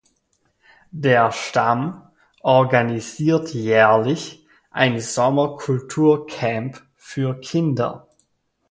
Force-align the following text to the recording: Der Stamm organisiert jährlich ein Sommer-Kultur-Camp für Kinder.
Der 0.93 1.31
Stamm 1.31 2.01
organisiert 2.41 3.53
jährlich 3.53 4.47
ein 4.71 4.99
Sommer-Kultur-Camp 4.99 6.81
für 6.97 7.39
Kinder. 7.39 8.09